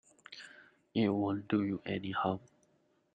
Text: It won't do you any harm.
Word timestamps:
It 0.95 1.09
won't 1.09 1.47
do 1.47 1.63
you 1.63 1.79
any 1.85 2.09
harm. 2.09 2.39